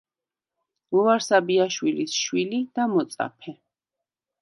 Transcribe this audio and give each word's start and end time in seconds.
ლუარსაბ 0.95 1.53
იაშვილის 1.57 2.17
შვილი 2.23 2.65
და 2.79 2.91
მოწაფე. 2.97 3.59